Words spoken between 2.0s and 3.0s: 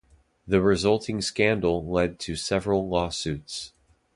to several